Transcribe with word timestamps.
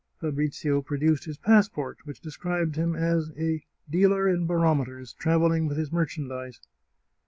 Fabrizio 0.19 0.81
produced 0.81 1.25
his 1.25 1.37
passport, 1.37 1.99
which 2.05 2.19
described 2.21 2.75
him 2.75 2.95
as 2.95 3.29
a" 3.37 3.63
dealer 3.91 4.27
in 4.27 4.47
barometers, 4.47 5.13
travelling 5.13 5.67
with 5.67 5.77
his 5.77 5.91
merchandise." 5.91 6.59